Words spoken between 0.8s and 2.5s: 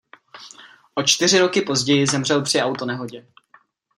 O čtyři roky později zemřel